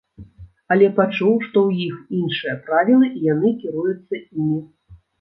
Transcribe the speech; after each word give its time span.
Але 0.75 0.87
пачуў, 0.99 1.35
што 1.49 1.57
ў 1.67 1.71
іх 1.89 1.95
іншыя 2.23 2.57
правілы 2.67 3.13
і 3.17 3.25
яны 3.33 3.55
кіруюцца 3.63 4.27
імі. 4.37 4.61